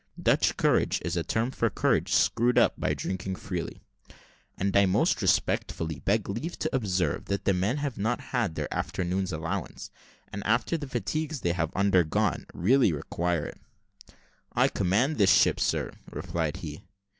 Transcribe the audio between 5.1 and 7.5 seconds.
respectfully beg leave to observe, that